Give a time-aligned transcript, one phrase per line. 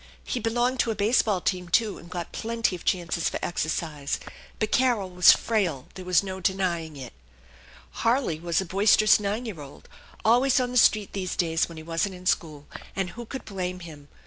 [0.23, 4.19] He belonged to a base ball team, too, and got plenty of chances for exercise;
[4.57, 7.11] but Carol was frail, there was no denying i'v.
[8.01, 9.87] Harley was a boisterous nine year old,
[10.25, 13.79] always on the street these days when he wasn't in school; and who could blame
[13.81, 14.07] him?